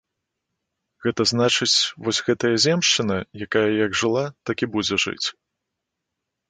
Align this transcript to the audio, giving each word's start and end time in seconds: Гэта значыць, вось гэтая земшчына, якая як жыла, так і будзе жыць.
Гэта 1.05 1.21
значыць, 1.31 1.77
вось 2.07 2.21
гэтая 2.31 2.53
земшчына, 2.65 3.17
якая 3.49 3.67
як 3.85 3.91
жыла, 4.03 4.25
так 4.49 4.57
і 4.67 4.71
будзе 4.77 4.95
жыць. 5.07 5.27